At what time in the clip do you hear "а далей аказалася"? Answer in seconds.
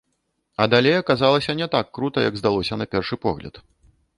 0.63-1.55